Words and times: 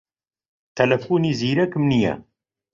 تەلەفۆنی 0.75 1.37
زیرەکم 1.39 1.83
نییە. 1.91 2.13